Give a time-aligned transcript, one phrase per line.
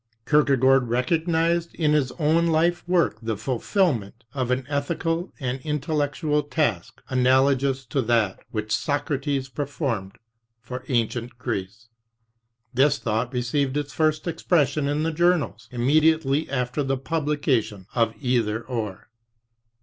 [0.27, 7.03] Kierkegaard recognized in his own life work the fulfilment of an ethical and intellectual task
[7.11, 10.17] analogous to that which Socrates performed
[10.59, 11.87] for ancient Greece.
[12.73, 18.15] This thought received its first expression in the journals im mediately after the publication of
[18.19, 19.07] Either— Or.